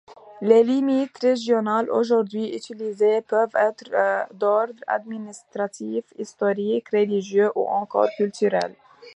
[0.41, 8.73] Les limites régionales aujourd'hui utilisées peuvent être d'ordre administratif, historique, religieux ou encore culturel.